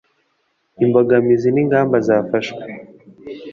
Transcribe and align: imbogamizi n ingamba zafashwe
imbogamizi 0.83 1.49
n 1.51 1.57
ingamba 1.63 1.95
zafashwe 2.07 2.63